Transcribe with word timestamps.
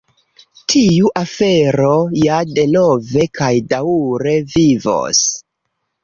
Tiu 0.71 1.09
afero 1.19 1.89
ja 2.19 2.37
denove 2.59 3.25
kaj 3.39 3.49
daŭre 3.75 4.33
vivos. 4.55 5.21